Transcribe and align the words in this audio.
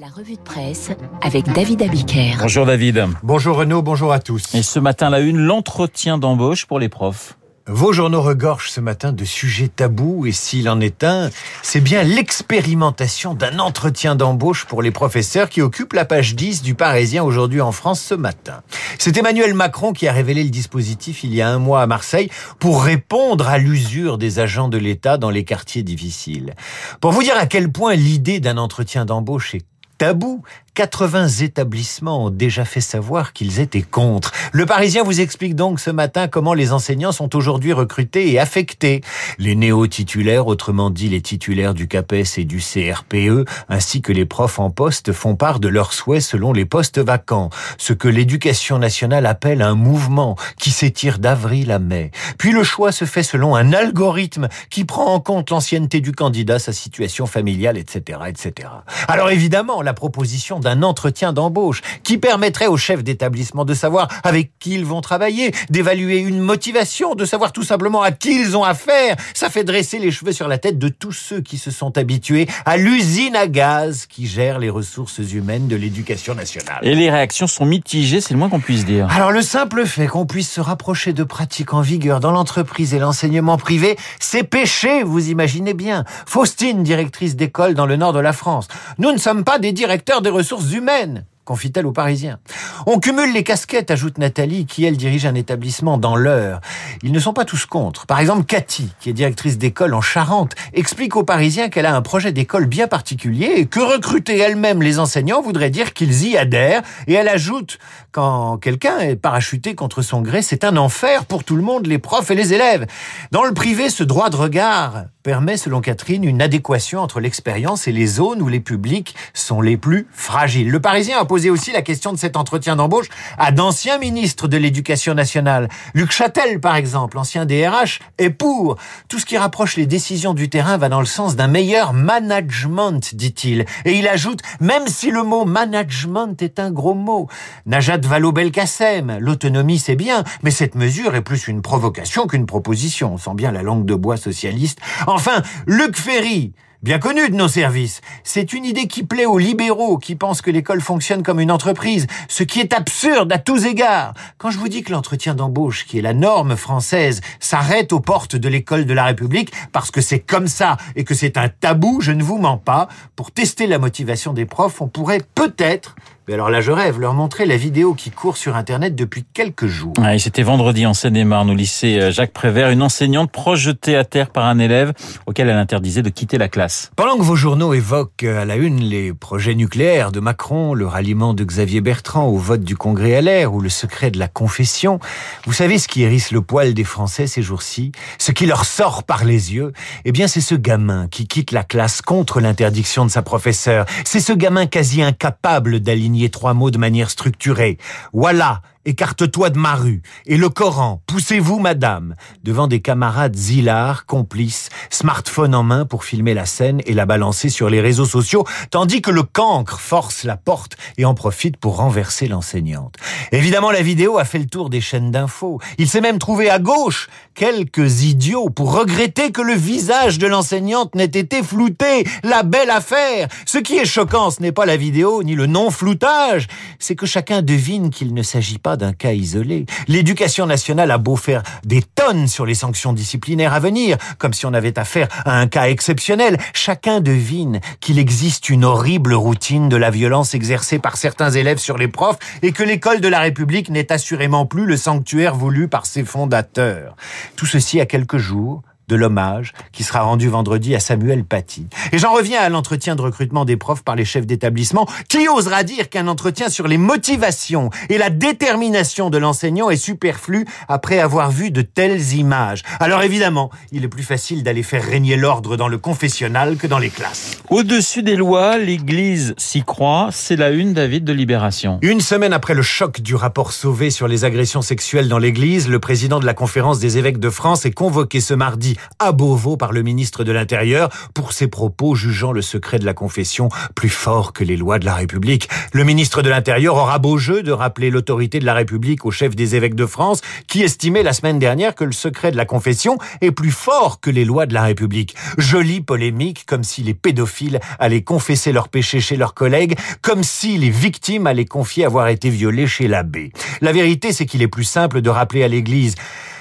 La 0.00 0.08
revue 0.08 0.36
de 0.36 0.40
presse 0.40 0.92
avec 1.20 1.44
David 1.52 1.82
Abiker. 1.82 2.36
Bonjour 2.40 2.64
David. 2.64 3.04
Bonjour 3.22 3.58
Renaud, 3.58 3.82
bonjour 3.82 4.14
à 4.14 4.18
tous. 4.18 4.54
Et 4.54 4.62
ce 4.62 4.78
matin, 4.78 5.10
la 5.10 5.20
une, 5.20 5.36
l'entretien 5.36 6.16
d'embauche 6.16 6.64
pour 6.64 6.78
les 6.78 6.88
profs. 6.88 7.36
Vos 7.66 7.92
journaux 7.92 8.22
regorgent 8.22 8.70
ce 8.70 8.80
matin 8.80 9.12
de 9.12 9.26
sujets 9.26 9.68
tabous 9.68 10.24
et 10.24 10.32
s'il 10.32 10.70
en 10.70 10.80
est 10.80 11.04
un, 11.04 11.28
c'est 11.60 11.82
bien 11.82 12.02
l'expérimentation 12.02 13.34
d'un 13.34 13.58
entretien 13.58 14.16
d'embauche 14.16 14.64
pour 14.64 14.80
les 14.80 14.90
professeurs 14.90 15.50
qui 15.50 15.60
occupe 15.60 15.92
la 15.92 16.06
page 16.06 16.34
10 16.34 16.62
du 16.62 16.74
Parisien 16.74 17.22
aujourd'hui 17.22 17.60
en 17.60 17.70
France 17.70 18.00
ce 18.00 18.14
matin. 18.14 18.62
C'est 18.98 19.18
Emmanuel 19.18 19.52
Macron 19.52 19.92
qui 19.92 20.08
a 20.08 20.12
révélé 20.12 20.44
le 20.44 20.50
dispositif 20.50 21.24
il 21.24 21.34
y 21.34 21.42
a 21.42 21.50
un 21.50 21.58
mois 21.58 21.82
à 21.82 21.86
Marseille 21.86 22.30
pour 22.58 22.84
répondre 22.84 23.48
à 23.48 23.58
l'usure 23.58 24.16
des 24.16 24.38
agents 24.38 24.68
de 24.68 24.78
l'État 24.78 25.18
dans 25.18 25.30
les 25.30 25.44
quartiers 25.44 25.82
difficiles. 25.82 26.54
Pour 27.02 27.12
vous 27.12 27.22
dire 27.22 27.36
à 27.36 27.44
quel 27.44 27.70
point 27.70 27.94
l'idée 27.96 28.40
d'un 28.40 28.56
entretien 28.56 29.04
d'embauche 29.04 29.54
est 29.54 29.66
tabou. 30.00 30.42
80 30.74 31.28
établissements 31.42 32.24
ont 32.24 32.30
déjà 32.30 32.64
fait 32.64 32.80
savoir 32.80 33.32
qu'ils 33.32 33.60
étaient 33.60 33.82
contre. 33.82 34.32
Le 34.52 34.64
Parisien 34.66 35.02
vous 35.02 35.20
explique 35.20 35.54
donc 35.54 35.80
ce 35.80 35.90
matin 35.90 36.28
comment 36.28 36.54
les 36.54 36.72
enseignants 36.72 37.12
sont 37.12 37.36
aujourd'hui 37.36 37.72
recrutés 37.72 38.32
et 38.32 38.38
affectés. 38.38 39.02
Les 39.38 39.56
néo-titulaires, 39.56 40.46
autrement 40.46 40.88
dit 40.88 41.08
les 41.08 41.20
titulaires 41.20 41.74
du 41.74 41.88
CAPES 41.88 42.38
et 42.38 42.44
du 42.44 42.60
CRPE, 42.60 43.46
ainsi 43.68 44.00
que 44.00 44.12
les 44.12 44.24
profs 44.24 44.58
en 44.58 44.70
poste 44.70 45.12
font 45.12 45.34
part 45.34 45.60
de 45.60 45.68
leurs 45.68 45.92
souhaits 45.92 46.22
selon 46.22 46.52
les 46.52 46.64
postes 46.64 46.98
vacants, 46.98 47.50
ce 47.76 47.92
que 47.92 48.08
l'éducation 48.08 48.78
nationale 48.78 49.26
appelle 49.26 49.62
un 49.62 49.74
mouvement 49.74 50.36
qui 50.56 50.70
s'étire 50.70 51.18
d'avril 51.18 51.72
à 51.72 51.78
mai. 51.78 52.10
Puis 52.38 52.52
le 52.52 52.62
choix 52.62 52.92
se 52.92 53.04
fait 53.04 53.24
selon 53.24 53.56
un 53.56 53.72
algorithme 53.72 54.48
qui 54.70 54.84
prend 54.84 55.12
en 55.12 55.20
compte 55.20 55.50
l'ancienneté 55.50 56.00
du 56.00 56.12
candidat, 56.12 56.58
sa 56.58 56.72
situation 56.72 57.26
familiale, 57.26 57.76
etc., 57.76 58.20
etc. 58.28 58.68
Alors 59.08 59.30
évidemment, 59.30 59.82
proposition 59.94 60.60
d'un 60.60 60.82
entretien 60.82 61.32
d'embauche 61.32 61.82
qui 62.02 62.18
permettrait 62.18 62.66
aux 62.66 62.76
chefs 62.76 63.04
d'établissement 63.04 63.64
de 63.64 63.74
savoir 63.74 64.08
avec 64.24 64.52
qui 64.58 64.74
ils 64.74 64.84
vont 64.84 65.00
travailler, 65.00 65.52
d'évaluer 65.70 66.18
une 66.18 66.40
motivation, 66.40 67.14
de 67.14 67.24
savoir 67.24 67.52
tout 67.52 67.62
simplement 67.62 68.02
à 68.02 68.12
qui 68.12 68.40
ils 68.40 68.56
ont 68.56 68.64
affaire. 68.64 69.16
Ça 69.34 69.50
fait 69.50 69.64
dresser 69.64 69.98
les 69.98 70.10
cheveux 70.10 70.32
sur 70.32 70.48
la 70.48 70.58
tête 70.58 70.78
de 70.78 70.88
tous 70.88 71.12
ceux 71.12 71.40
qui 71.40 71.58
se 71.58 71.70
sont 71.70 71.96
habitués 71.98 72.46
à 72.64 72.76
l'usine 72.76 73.36
à 73.36 73.46
gaz 73.46 74.06
qui 74.06 74.26
gère 74.26 74.58
les 74.58 74.70
ressources 74.70 75.18
humaines 75.18 75.68
de 75.68 75.76
l'éducation 75.76 76.34
nationale. 76.34 76.78
Et 76.82 76.94
les 76.94 77.10
réactions 77.10 77.46
sont 77.46 77.64
mitigées, 77.64 78.20
c'est 78.20 78.34
le 78.34 78.38
moins 78.38 78.48
qu'on 78.48 78.60
puisse 78.60 78.84
dire. 78.84 79.08
Alors 79.10 79.32
le 79.32 79.42
simple 79.42 79.86
fait 79.86 80.06
qu'on 80.06 80.26
puisse 80.26 80.50
se 80.50 80.60
rapprocher 80.60 81.12
de 81.12 81.24
pratiques 81.24 81.74
en 81.74 81.80
vigueur 81.80 82.20
dans 82.20 82.32
l'entreprise 82.32 82.94
et 82.94 82.98
l'enseignement 82.98 83.56
privé, 83.56 83.96
c'est 84.18 84.44
péché, 84.44 85.02
vous 85.02 85.28
imaginez 85.28 85.74
bien. 85.74 86.04
Faustine, 86.26 86.82
directrice 86.82 87.36
d'école 87.36 87.74
dans 87.74 87.86
le 87.86 87.96
nord 87.96 88.12
de 88.12 88.20
la 88.20 88.32
France. 88.32 88.68
Nous 88.98 89.12
ne 89.12 89.18
sommes 89.18 89.44
pas 89.44 89.58
des 89.58 89.72
directeurs 89.80 90.20
des 90.20 90.28
ressources 90.28 90.74
humaines 90.74 91.24
confie-t-elle 91.50 91.86
aux 91.86 91.92
Parisiens. 91.92 92.38
On 92.86 93.00
cumule 93.00 93.32
les 93.32 93.42
casquettes, 93.42 93.90
ajoute 93.90 94.18
Nathalie, 94.18 94.66
qui 94.66 94.84
elle 94.84 94.96
dirige 94.96 95.26
un 95.26 95.34
établissement 95.34 95.98
dans 95.98 96.14
l'heure. 96.14 96.60
Ils 97.02 97.10
ne 97.10 97.18
sont 97.18 97.32
pas 97.32 97.44
tous 97.44 97.66
contre. 97.66 98.06
Par 98.06 98.20
exemple, 98.20 98.44
Cathy, 98.44 98.92
qui 99.00 99.10
est 99.10 99.12
directrice 99.12 99.58
d'école 99.58 99.94
en 99.94 100.00
Charente, 100.00 100.54
explique 100.74 101.16
aux 101.16 101.24
Parisiens 101.24 101.68
qu'elle 101.68 101.86
a 101.86 101.96
un 101.96 102.02
projet 102.02 102.30
d'école 102.30 102.66
bien 102.66 102.86
particulier 102.86 103.54
et 103.56 103.66
que 103.66 103.80
recruter 103.80 104.38
elle-même 104.38 104.80
les 104.80 105.00
enseignants 105.00 105.42
voudrait 105.42 105.70
dire 105.70 105.92
qu'ils 105.92 106.28
y 106.28 106.36
adhèrent. 106.36 106.82
Et 107.08 107.14
elle 107.14 107.28
ajoute, 107.28 107.80
quand 108.12 108.58
quelqu'un 108.58 109.00
est 109.00 109.16
parachuté 109.16 109.74
contre 109.74 110.02
son 110.02 110.20
gré, 110.20 110.42
c'est 110.42 110.62
un 110.62 110.76
enfer 110.76 111.26
pour 111.26 111.42
tout 111.42 111.56
le 111.56 111.62
monde, 111.62 111.86
les 111.86 111.98
profs 111.98 112.30
et 112.30 112.36
les 112.36 112.52
élèves. 112.52 112.86
Dans 113.32 113.42
le 113.42 113.54
privé, 113.54 113.90
ce 113.90 114.04
droit 114.04 114.30
de 114.30 114.36
regard 114.36 115.06
permet, 115.22 115.58
selon 115.58 115.80
Catherine, 115.80 116.24
une 116.24 116.40
adéquation 116.40 117.00
entre 117.00 117.20
l'expérience 117.20 117.86
et 117.86 117.92
les 117.92 118.06
zones 118.06 118.40
où 118.40 118.48
les 118.48 118.60
publics 118.60 119.14
sont 119.34 119.60
les 119.60 119.76
plus 119.76 120.06
fragiles. 120.12 120.70
Le 120.70 120.80
Parisien 120.80 121.18
a 121.18 121.24
posé 121.26 121.50
aussi 121.50 121.72
la 121.72 121.82
question 121.82 122.12
de 122.12 122.18
cet 122.18 122.36
entretien 122.36 122.76
d'embauche 122.76 123.08
à 123.36 123.52
d'anciens 123.52 123.98
ministres 123.98 124.48
de 124.48 124.56
l'Éducation 124.56 125.14
nationale. 125.14 125.68
Luc 125.92 126.10
Châtel, 126.10 126.60
par 126.60 126.76
exemple, 126.76 127.18
ancien 127.18 127.44
DRH, 127.44 128.00
est 128.18 128.30
pour. 128.30 128.76
Tout 129.08 129.18
ce 129.18 129.26
qui 129.26 129.36
rapproche 129.36 129.76
les 129.76 129.86
décisions 129.86 130.32
du 130.32 130.48
terrain 130.48 130.78
va 130.78 130.88
dans 130.88 131.00
le 131.00 131.06
sens 131.06 131.36
d'un 131.36 131.48
meilleur 131.48 131.92
management, 131.92 133.14
dit-il. 133.14 133.66
Et 133.84 133.92
il 133.92 134.08
ajoute, 134.08 134.40
même 134.60 134.86
si 134.86 135.10
le 135.10 135.22
mot 135.22 135.44
management 135.44 136.40
est 136.40 136.58
un 136.58 136.70
gros 136.70 136.94
mot. 136.94 137.28
Najat 137.66 137.98
Vallaud-Belkacem, 137.98 139.18
l'autonomie 139.20 139.78
c'est 139.78 139.96
bien, 139.96 140.24
mais 140.42 140.50
cette 140.50 140.76
mesure 140.76 141.14
est 141.14 141.22
plus 141.22 141.48
une 141.48 141.60
provocation 141.60 142.26
qu'une 142.26 142.46
proposition. 142.46 143.14
On 143.14 143.18
sent 143.18 143.34
bien 143.34 143.52
la 143.52 143.62
langue 143.62 143.84
de 143.84 143.94
bois 143.94 144.16
socialiste. 144.16 144.80
Enfin, 145.12 145.42
Luc 145.66 145.96
Ferry, 145.96 146.52
bien 146.82 147.00
connu 147.00 147.28
de 147.28 147.34
nos 147.34 147.48
services. 147.48 148.00
C'est 148.22 148.52
une 148.52 148.64
idée 148.64 148.86
qui 148.86 149.02
plaît 149.02 149.26
aux 149.26 149.38
libéraux 149.38 149.98
qui 149.98 150.14
pensent 150.14 150.40
que 150.40 150.50
l'école 150.50 150.80
fonctionne 150.80 151.24
comme 151.24 151.40
une 151.40 151.50
entreprise, 151.50 152.06
ce 152.28 152.44
qui 152.44 152.60
est 152.60 152.72
absurde 152.72 153.32
à 153.32 153.38
tous 153.38 153.66
égards. 153.66 154.14
Quand 154.38 154.50
je 154.50 154.58
vous 154.58 154.68
dis 154.68 154.82
que 154.82 154.92
l'entretien 154.92 155.34
d'embauche, 155.34 155.84
qui 155.84 155.98
est 155.98 156.02
la 156.02 156.14
norme 156.14 156.56
française, 156.56 157.20
s'arrête 157.40 157.92
aux 157.92 158.00
portes 158.00 158.36
de 158.36 158.48
l'école 158.48 158.86
de 158.86 158.94
la 158.94 159.04
République 159.04 159.52
parce 159.72 159.90
que 159.90 160.00
c'est 160.00 160.20
comme 160.20 160.46
ça 160.46 160.76
et 160.94 161.04
que 161.04 161.14
c'est 161.14 161.36
un 161.36 161.48
tabou, 161.48 162.00
je 162.00 162.12
ne 162.12 162.22
vous 162.22 162.38
mens 162.38 162.58
pas. 162.58 162.88
Pour 163.16 163.32
tester 163.32 163.66
la 163.66 163.78
motivation 163.78 164.32
des 164.32 164.46
profs, 164.46 164.80
on 164.80 164.88
pourrait 164.88 165.22
peut-être 165.34 165.96
mais 166.30 166.34
alors 166.34 166.48
là, 166.48 166.60
je 166.60 166.70
rêve, 166.70 167.00
leur 167.00 167.12
montrer 167.12 167.44
la 167.44 167.56
vidéo 167.56 167.92
qui 167.92 168.12
court 168.12 168.36
sur 168.36 168.54
Internet 168.54 168.94
depuis 168.94 169.24
quelques 169.34 169.66
jours. 169.66 169.94
Ouais, 169.98 170.16
C'était 170.20 170.44
vendredi 170.44 170.86
en 170.86 170.94
Seine-et-Marne, 170.94 171.50
au 171.50 171.54
lycée 171.54 171.98
euh, 171.98 172.12
Jacques 172.12 172.32
Prévert, 172.32 172.70
une 172.70 172.84
enseignante 172.84 173.32
projetée 173.32 173.96
à 173.96 174.04
terre 174.04 174.30
par 174.30 174.44
un 174.44 174.60
élève 174.60 174.92
auquel 175.26 175.48
elle 175.48 175.56
interdisait 175.56 176.02
de 176.02 176.08
quitter 176.08 176.38
la 176.38 176.48
classe. 176.48 176.92
Pendant 176.94 177.18
que 177.18 177.24
vos 177.24 177.34
journaux 177.34 177.74
évoquent 177.74 178.22
à 178.22 178.44
la 178.44 178.54
une 178.54 178.78
les 178.78 179.12
projets 179.12 179.56
nucléaires 179.56 180.12
de 180.12 180.20
Macron, 180.20 180.72
le 180.72 180.86
ralliement 180.86 181.34
de 181.34 181.42
Xavier 181.42 181.80
Bertrand 181.80 182.26
au 182.26 182.36
vote 182.36 182.62
du 182.62 182.76
Congrès 182.76 183.20
LR 183.20 183.52
ou 183.52 183.60
le 183.60 183.68
secret 183.68 184.12
de 184.12 184.18
la 184.20 184.28
confession, 184.28 185.00
vous 185.46 185.52
savez 185.52 185.78
ce 185.78 185.88
qui 185.88 186.04
hérisse 186.04 186.30
le 186.30 186.42
poil 186.42 186.74
des 186.74 186.84
Français 186.84 187.26
ces 187.26 187.42
jours-ci 187.42 187.90
Ce 188.18 188.30
qui 188.30 188.46
leur 188.46 188.66
sort 188.66 189.02
par 189.02 189.24
les 189.24 189.52
yeux? 189.52 189.72
Eh 190.04 190.12
bien, 190.12 190.28
c'est 190.28 190.40
ce 190.40 190.54
gamin 190.54 191.08
qui 191.08 191.26
quitte 191.26 191.50
la 191.50 191.64
classe 191.64 192.02
contre 192.02 192.40
l'interdiction 192.40 193.04
de 193.04 193.10
sa 193.10 193.22
professeure. 193.22 193.84
C'est 194.04 194.20
ce 194.20 194.32
gamin 194.32 194.66
quasi 194.66 195.02
incapable 195.02 195.80
d'aligner 195.80 196.19
trois 196.28 196.52
mots 196.52 196.70
de 196.70 196.78
manière 196.78 197.08
structurée. 197.08 197.78
Voilà, 198.12 198.62
écarte-toi 198.84 199.50
de 199.50 199.58
ma 199.58 199.74
rue. 199.74 200.02
Et 200.26 200.36
le 200.36 200.48
Coran, 200.48 201.02
poussez-vous, 201.06 201.58
madame, 201.58 202.14
devant 202.42 202.66
des 202.66 202.80
camarades 202.80 203.36
zilars, 203.36 204.06
complices, 204.06 204.70
smartphone 204.88 205.54
en 205.54 205.62
main 205.62 205.84
pour 205.84 206.04
filmer 206.04 206.34
la 206.34 206.46
scène 206.46 206.80
et 206.86 206.94
la 206.94 207.06
balancer 207.06 207.48
sur 207.48 207.68
les 207.68 207.80
réseaux 207.80 208.06
sociaux, 208.06 208.44
tandis 208.70 209.02
que 209.02 209.10
le 209.10 209.22
cancre 209.22 209.80
force 209.80 210.24
la 210.24 210.36
porte 210.36 210.76
et 210.96 211.04
en 211.04 211.14
profite 211.14 211.56
pour 211.56 211.76
renverser 211.76 212.26
l'enseignante. 212.26 212.96
Évidemment, 213.32 213.70
la 213.70 213.82
vidéo 213.82 214.18
a 214.18 214.24
fait 214.24 214.38
le 214.38 214.46
tour 214.46 214.70
des 214.70 214.80
chaînes 214.80 215.10
d'infos. 215.10 215.60
Il 215.78 215.88
s'est 215.88 216.00
même 216.00 216.18
trouvé 216.18 216.48
à 216.48 216.58
gauche 216.58 217.08
quelques 217.34 218.02
idiots 218.02 218.50
pour 218.50 218.72
regretter 218.72 219.32
que 219.32 219.42
le 219.42 219.54
visage 219.54 220.18
de 220.18 220.26
l'enseignante 220.26 220.94
n'ait 220.94 221.04
été 221.04 221.42
flouté. 221.42 222.04
La 222.22 222.42
belle 222.42 222.70
affaire. 222.70 223.28
Ce 223.46 223.58
qui 223.58 223.76
est 223.76 223.84
choquant, 223.84 224.30
ce 224.30 224.40
n'est 224.40 224.52
pas 224.52 224.66
la 224.66 224.76
vidéo 224.76 225.22
ni 225.22 225.34
le 225.34 225.46
non-floutage, 225.46 226.48
c'est 226.78 226.96
que 226.96 227.06
chacun 227.06 227.42
devine 227.42 227.90
qu'il 227.90 228.14
ne 228.14 228.22
s'agit 228.22 228.58
pas 228.58 228.69
d'un 228.76 228.92
cas 228.92 229.12
isolé. 229.12 229.66
L'éducation 229.88 230.46
nationale 230.46 230.90
a 230.90 230.98
beau 230.98 231.16
faire 231.16 231.42
des 231.64 231.82
tonnes 231.82 232.28
sur 232.28 232.46
les 232.46 232.54
sanctions 232.54 232.92
disciplinaires 232.92 233.52
à 233.52 233.60
venir, 233.60 233.96
comme 234.18 234.32
si 234.32 234.46
on 234.46 234.54
avait 234.54 234.78
affaire 234.78 235.08
à 235.24 235.38
un 235.38 235.46
cas 235.46 235.68
exceptionnel, 235.68 236.38
chacun 236.52 237.00
devine 237.00 237.60
qu'il 237.80 237.98
existe 237.98 238.48
une 238.48 238.64
horrible 238.64 239.14
routine 239.14 239.68
de 239.68 239.76
la 239.76 239.90
violence 239.90 240.34
exercée 240.34 240.78
par 240.78 240.96
certains 240.96 241.30
élèves 241.30 241.58
sur 241.58 241.76
les 241.76 241.88
profs 241.88 242.18
et 242.42 242.52
que 242.52 242.62
l'école 242.62 243.00
de 243.00 243.08
la 243.08 243.20
République 243.20 243.70
n'est 243.70 243.92
assurément 243.92 244.46
plus 244.46 244.66
le 244.66 244.76
sanctuaire 244.76 245.34
voulu 245.34 245.68
par 245.68 245.86
ses 245.86 246.04
fondateurs. 246.04 246.96
Tout 247.36 247.46
ceci 247.46 247.80
à 247.80 247.86
quelques 247.86 248.18
jours 248.18 248.62
de 248.90 248.96
l'hommage 248.96 249.52
qui 249.72 249.84
sera 249.84 250.00
rendu 250.02 250.28
vendredi 250.28 250.74
à 250.74 250.80
Samuel 250.80 251.24
Paty. 251.24 251.66
Et 251.92 251.98
j'en 251.98 252.12
reviens 252.12 252.40
à 252.40 252.48
l'entretien 252.48 252.96
de 252.96 253.02
recrutement 253.02 253.44
des 253.44 253.56
profs 253.56 253.82
par 253.82 253.94
les 253.94 254.04
chefs 254.04 254.26
d'établissement. 254.26 254.86
Qui 255.08 255.28
osera 255.28 255.62
dire 255.62 255.88
qu'un 255.88 256.08
entretien 256.08 256.48
sur 256.48 256.66
les 256.66 256.76
motivations 256.76 257.70
et 257.88 257.98
la 257.98 258.10
détermination 258.10 259.08
de 259.08 259.18
l'enseignant 259.18 259.70
est 259.70 259.76
superflu 259.76 260.44
après 260.68 260.98
avoir 260.98 261.30
vu 261.30 261.52
de 261.52 261.62
telles 261.62 262.14
images 262.14 262.62
Alors 262.80 263.02
évidemment, 263.02 263.50
il 263.70 263.84
est 263.84 263.88
plus 263.88 264.02
facile 264.02 264.42
d'aller 264.42 264.64
faire 264.64 264.84
régner 264.84 265.16
l'ordre 265.16 265.56
dans 265.56 265.68
le 265.68 265.78
confessionnal 265.78 266.56
que 266.56 266.66
dans 266.66 266.78
les 266.78 266.90
classes. 266.90 267.38
Au-dessus 267.48 268.02
des 268.02 268.16
lois, 268.16 268.58
l'Église 268.58 269.34
s'y 269.38 269.62
croit. 269.62 270.08
C'est 270.10 270.36
la 270.36 270.50
une, 270.50 270.72
David, 270.72 271.04
de 271.04 271.12
Libération. 271.12 271.78
Une 271.82 272.00
semaine 272.00 272.32
après 272.32 272.54
le 272.54 272.62
choc 272.62 273.00
du 273.00 273.14
rapport 273.14 273.52
Sauvé 273.52 273.90
sur 273.90 274.08
les 274.08 274.24
agressions 274.24 274.62
sexuelles 274.62 275.08
dans 275.08 275.18
l'Église, 275.18 275.68
le 275.68 275.78
président 275.78 276.18
de 276.18 276.26
la 276.26 276.34
conférence 276.34 276.80
des 276.80 276.98
évêques 276.98 277.20
de 277.20 277.30
France 277.30 277.64
est 277.66 277.70
convoqué 277.70 278.20
ce 278.20 278.34
mardi 278.34 278.76
à 278.98 279.12
Beauvau 279.12 279.56
par 279.56 279.72
le 279.72 279.82
ministre 279.82 280.24
de 280.24 280.32
l'Intérieur 280.32 280.88
pour 281.14 281.32
ses 281.32 281.48
propos 281.48 281.94
jugeant 281.94 282.32
le 282.32 282.42
secret 282.42 282.78
de 282.78 282.84
la 282.84 282.94
confession 282.94 283.48
plus 283.74 283.88
fort 283.88 284.32
que 284.32 284.44
les 284.44 284.56
lois 284.56 284.78
de 284.78 284.84
la 284.84 284.94
République. 284.94 285.48
Le 285.72 285.84
ministre 285.84 286.22
de 286.22 286.30
l'Intérieur 286.30 286.76
aura 286.76 286.98
beau 286.98 287.18
jeu 287.18 287.42
de 287.42 287.52
rappeler 287.52 287.90
l'autorité 287.90 288.38
de 288.38 288.46
la 288.46 288.54
République 288.54 289.04
au 289.04 289.10
chef 289.10 289.34
des 289.34 289.56
évêques 289.56 289.74
de 289.74 289.86
France 289.86 290.20
qui 290.46 290.62
estimait 290.62 291.02
la 291.02 291.12
semaine 291.12 291.38
dernière 291.38 291.74
que 291.74 291.84
le 291.84 291.92
secret 291.92 292.30
de 292.30 292.36
la 292.36 292.44
confession 292.44 292.98
est 293.20 293.30
plus 293.30 293.50
fort 293.50 294.00
que 294.00 294.10
les 294.10 294.24
lois 294.24 294.46
de 294.46 294.54
la 294.54 294.62
République. 294.62 295.14
Jolie 295.38 295.80
polémique 295.80 296.44
comme 296.46 296.64
si 296.64 296.82
les 296.82 296.94
pédophiles 296.94 297.60
allaient 297.78 298.02
confesser 298.02 298.52
leurs 298.52 298.68
péchés 298.68 299.00
chez 299.00 299.16
leurs 299.16 299.34
collègues, 299.34 299.78
comme 300.02 300.22
si 300.22 300.58
les 300.58 300.70
victimes 300.70 301.26
allaient 301.26 301.44
confier 301.44 301.84
avoir 301.84 302.08
été 302.08 302.30
violées 302.30 302.66
chez 302.66 302.88
l'abbé. 302.88 303.32
La 303.60 303.72
vérité, 303.72 304.12
c'est 304.12 304.26
qu'il 304.26 304.42
est 304.42 304.48
plus 304.48 304.64
simple 304.64 305.00
de 305.00 305.10
rappeler 305.10 305.44
à 305.44 305.48
l'Église 305.48 305.94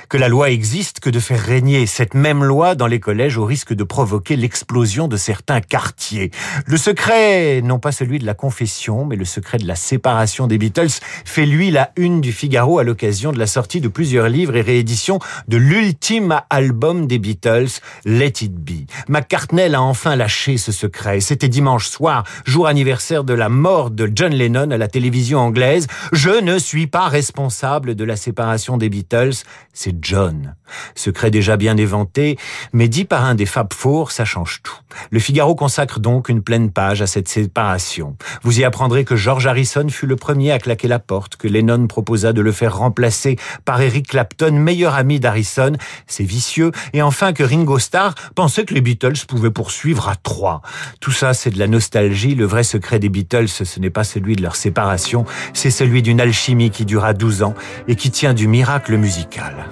que 0.10 0.18
la 0.18 0.28
loi 0.28 0.50
existe 0.50 1.00
que 1.00 1.10
de 1.12 1.20
faire 1.20 1.40
régner 1.40 1.86
cette 1.86 2.16
même 2.16 2.44
loi 2.44 2.74
dans 2.74 2.88
les 2.88 3.00
collèges 3.00 3.38
au 3.38 3.46
risque 3.46 3.74
de 3.74 3.84
provoquer 3.84 4.36
l'explosion 4.36 5.08
de 5.08 5.18
certains 5.18 5.62
quartiers. 5.62 6.32
Le 6.66 6.78
secret, 6.78 7.62
non 7.64 7.78
pas 7.78 7.92
celui 7.92 8.18
de 8.18 8.26
la 8.26 8.34
confession, 8.34 9.06
mais 9.06 9.16
le 9.16 9.26
secret 9.26 9.60
de 9.60 9.68
la 9.68 9.76
séparation 9.76 10.48
des 10.48 10.58
Beatles, 10.58 11.00
fait 11.26 11.46
lui 11.46 11.70
la 11.70 11.92
une 11.96 12.22
du 12.22 12.34
Figaro 12.34 12.80
à 12.80 12.84
l'occasion 12.84 13.32
de 13.32 13.38
la 13.38 13.46
sortie 13.46 13.82
de 13.82 13.88
plusieurs 13.88 14.30
livres 14.30 14.56
et 14.56 14.62
rééditions 14.62 15.20
de 15.48 15.58
l'ultime 15.58 16.42
album 16.50 17.06
des 17.06 17.20
Beatles, 17.20 17.80
Let 18.06 18.34
It 18.42 18.56
Be. 18.56 18.90
McCartney 19.08 19.76
a 19.76 19.82
enfin 19.82 20.16
lâché 20.16 20.58
ce 20.58 20.72
secret. 20.72 21.20
C'était 21.20 21.50
dimanche 21.50 21.88
soir, 21.88 22.24
jour 22.46 22.66
anniversaire 22.66 23.24
de 23.24 23.34
la 23.34 23.50
mort 23.50 23.92
de 23.92 24.10
John 24.14 24.34
Lennon 24.34 24.72
à 24.72 24.78
la 24.78 24.88
télévision 24.88 25.40
anglaise. 25.40 25.86
Je 26.14 26.42
ne 26.42 26.58
suis 26.58 26.88
pas 26.88 27.10
responsable 27.10 27.94
de 27.94 28.04
la 28.04 28.16
séparation 28.16 28.78
des 28.78 28.90
Beatles. 28.90 29.44
C'est 29.72 29.99
John. 30.02 30.56
Secret 30.96 31.32
déjà 31.32 31.58
bien 31.58 31.78
éventé, 31.78 32.38
mais 32.74 32.88
dit 32.88 33.06
par 33.06 33.26
un 33.26 33.36
des 33.36 33.46
Fab 33.46 33.74
Four, 33.74 34.12
ça 34.12 34.26
change 34.26 34.62
tout. 34.64 34.78
Le 35.12 35.20
Figaro 35.20 35.56
consacre 35.56 36.00
donc 36.00 36.30
une 36.30 36.42
pleine 36.42 36.72
page 36.72 37.02
à 37.02 37.08
cette 37.08 37.28
séparation. 37.28 38.16
Vous 38.44 38.60
y 38.60 38.64
apprendrez 38.64 39.06
que 39.06 39.16
George 39.16 39.48
Harrison 39.48 39.88
fut 39.90 40.08
le 40.08 40.16
premier 40.16 40.52
à 40.52 40.60
claquer 40.60 40.88
la 40.88 41.00
porte, 41.00 41.36
que 41.36 41.48
Lennon 41.48 41.88
proposa 41.88 42.34
de 42.34 42.42
le 42.42 42.52
faire 42.52 42.78
remplacer 42.78 43.38
par 43.66 43.82
Eric 43.82 44.08
Clapton, 44.08 44.52
meilleur 44.52 44.96
ami 44.96 45.20
d'Harrison, 45.20 45.74
c'est 46.08 46.24
vicieux, 46.24 46.72
et 46.94 47.02
enfin 47.02 47.34
que 47.34 47.44
Ringo 47.44 47.80
Starr 47.80 48.16
pensait 48.36 48.66
que 48.66 48.74
les 48.74 48.82
Beatles 48.82 49.26
pouvaient 49.28 49.52
poursuivre 49.52 50.10
à 50.10 50.16
trois. 50.16 50.62
Tout 51.00 51.12
ça, 51.12 51.34
c'est 51.34 51.52
de 51.52 51.60
la 51.60 51.68
nostalgie. 51.68 52.36
Le 52.36 52.46
vrai 52.46 52.64
secret 52.64 53.00
des 53.00 53.10
Beatles, 53.10 53.48
ce 53.48 53.80
n'est 53.80 53.90
pas 53.90 54.04
celui 54.04 54.36
de 54.36 54.42
leur 54.42 54.56
séparation, 54.56 55.26
c'est 55.54 55.72
celui 55.72 56.02
d'une 56.02 56.22
alchimie 56.22 56.72
qui 56.72 56.86
dura 56.86 57.14
12 57.14 57.44
ans 57.44 57.56
et 57.88 57.96
qui 57.96 58.12
tient 58.12 58.34
du 58.34 58.48
miracle 58.48 58.98
musical. 58.98 59.68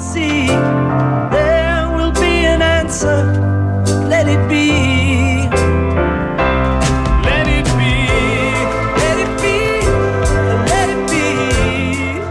We'll 0.00 0.12
see. 0.12 0.46
There 0.46 1.88
will 1.94 2.12
be 2.12 2.46
an 2.46 2.62
answer. 2.62 3.24
Let 4.08 4.26
it 4.28 4.40
be. 4.48 5.48
Let 7.24 7.46
it 7.46 7.64
be. 7.76 8.08
Let 8.96 9.18
it 9.18 9.32
be. 9.42 9.58
Let 10.66 10.88
it 10.88 11.10
be. 11.10 11.24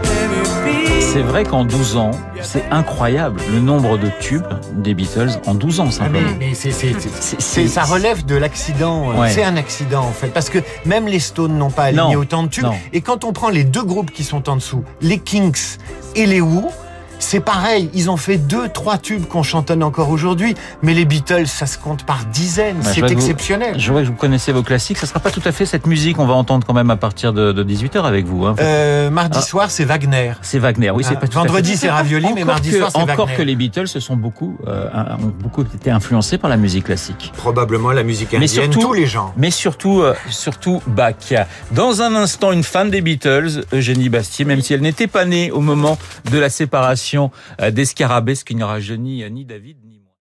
Let 0.04 0.30
it 0.32 0.64
be. 0.64 1.00
C'est 1.00 1.22
vrai 1.22 1.44
qu'en 1.44 1.64
12 1.64 1.96
ans, 1.96 2.10
c'est 2.42 2.64
incroyable 2.70 3.40
le 3.52 3.60
nombre 3.60 3.98
de 3.98 4.08
tubes 4.20 4.42
des 4.74 4.94
Beatles 4.94 5.30
en 5.46 5.54
12 5.54 5.80
ans 5.80 5.84
Ah, 6.00 6.08
mais, 6.10 6.20
simplement. 6.20 6.36
mais 6.38 6.54
c'est, 6.54 7.68
ça 7.68 7.82
relève 7.84 8.24
de 8.24 8.34
l'accident. 8.36 9.10
euh, 9.10 9.20
Ouais. 9.20 9.30
C'est 9.30 9.44
un 9.44 9.56
accident 9.56 10.02
en 10.04 10.12
fait, 10.12 10.28
parce 10.28 10.50
que 10.50 10.58
même 10.86 11.06
les 11.06 11.18
Stones 11.20 11.56
n'ont 11.56 11.70
pas 11.70 11.84
aligné 11.84 12.14
Non, 12.14 12.20
autant 12.20 12.42
de 12.44 12.48
tubes. 12.48 12.64
non. 12.64 12.74
Et 12.92 13.00
quand 13.00 13.24
on 13.24 13.32
prend 13.32 13.48
les 13.50 13.64
deux 13.64 13.82
groupes 13.84 14.10
qui 14.10 14.24
sont 14.24 14.48
en 14.48 14.56
dessous, 14.56 14.82
les 15.00 15.18
Kinks 15.18 15.78
et 16.16 16.26
les 16.26 16.40
Who, 16.40 16.70
c'est 17.20 17.40
pareil. 17.40 17.88
Ils 17.94 18.10
ont 18.10 18.16
fait 18.16 18.36
deux, 18.36 18.68
trois 18.68 18.98
tubes 18.98 19.26
qu'on 19.26 19.42
chantonne 19.42 19.82
encore 19.82 20.10
aujourd'hui, 20.10 20.54
mais 20.82 20.94
les 20.94 21.04
Beatles, 21.04 21.46
ça 21.46 21.66
se 21.66 21.78
compte 21.78 22.04
par 22.04 22.24
dizaines. 22.26 22.78
Bah, 22.82 22.90
c'est 22.92 23.00
vous- 23.02 23.06
exceptionnel. 23.08 23.78
Je 23.78 23.92
vois 23.92 24.02
que 24.02 24.06
vous 24.08 24.14
connaissez 24.14 24.50
vos 24.52 24.62
classiques. 24.62 24.98
Ça 24.98 25.06
sera 25.06 25.20
pas 25.20 25.30
tout 25.30 25.42
à 25.44 25.52
fait 25.52 25.66
cette 25.66 25.86
musique 25.86 26.16
qu'on 26.16 26.26
va 26.26 26.34
entendre 26.34 26.66
quand 26.66 26.74
même 26.74 26.90
à 26.90 26.96
partir 26.96 27.32
de, 27.32 27.62
18h 27.62 28.04
avec 28.04 28.26
vous. 28.26 28.46
hein. 28.46 28.54
Euh, 28.60 29.10
mardi 29.10 29.38
Ah. 29.40 29.42
soir, 29.42 29.70
c'est 29.70 29.84
Wagner. 29.84 30.32
C'est 30.42 30.58
Wagner, 30.58 30.90
oui, 30.90 31.04
c'est 31.04 31.14
Ah, 31.16 31.20
pas 31.20 31.28
tout 31.28 31.38
vendredi, 31.38 31.76
c'est 31.76 31.90
Ravioli, 31.90 32.26
mais 32.34 32.42
Encore 32.42 32.54
mardi 32.54 32.70
que- 32.70 32.78
soir, 32.78 32.90
c'est 32.90 32.98
Encore 32.98 33.26
Wagner. 33.26 33.36
que 33.36 33.42
les 33.42 33.54
Beatles 33.54 33.86
se 33.88 34.00
sont 34.00 34.16
beaucoup, 34.16 34.56
euh, 34.66 34.88
ont 35.22 35.32
beaucoup 35.42 35.62
été 35.62 35.90
influencés 35.90 36.38
par 36.38 36.48
la 36.50 36.56
musique 36.56 36.84
classique. 36.84 37.32
Probablement 37.36 37.92
la 37.92 38.02
musique 38.02 38.30
Mais 38.32 38.38
indienne, 38.38 38.48
surtout- 38.72 38.80
tous 38.80 38.92
les 38.94 39.06
gens. 39.06 39.32
Mais 39.36 39.50
surtout, 39.50 40.00
euh, 40.00 40.14
surtout 40.30 40.82
Bach. 40.86 41.14
Dans 41.72 42.02
un 42.02 42.14
instant, 42.14 42.52
une 42.52 42.62
fan 42.64 42.90
des 42.90 43.00
Beatles, 43.02 43.64
Eugénie 43.72 44.08
Bastier, 44.08 44.44
même 44.44 44.62
si 44.62 44.72
elle 44.74 44.80
n'était 44.80 45.06
pas 45.06 45.24
née 45.24 45.50
au 45.50 45.60
moment 45.60 45.98
de 46.30 46.38
la 46.38 46.48
séparation 46.48 47.09
euh, 47.60 47.70
des 47.70 47.84
Scarabées, 47.84 48.34
ce 48.34 48.44
qui 48.44 48.54
n'aura 48.54 48.80
ni, 48.80 49.28
ni 49.30 49.44
David 49.44 49.78
ni 49.84 49.89